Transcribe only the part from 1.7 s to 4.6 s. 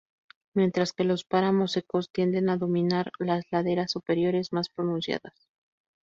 secos tienden a dominar las laderas superiores